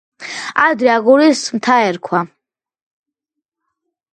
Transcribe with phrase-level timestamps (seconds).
[0.63, 2.25] ადრე აგურის მთა ერქვა.